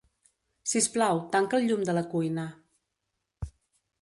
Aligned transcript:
Sisplau, 0.71 1.21
tanca 1.35 1.59
el 1.59 1.67
llum 1.69 1.85
de 1.91 1.95
la 1.99 2.05
cuina. 2.15 2.47